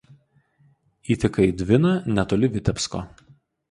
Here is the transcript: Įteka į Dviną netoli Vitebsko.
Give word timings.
Įteka 1.17 1.47
į 1.51 1.53
Dviną 1.61 1.95
netoli 2.17 2.53
Vitebsko. 2.59 3.09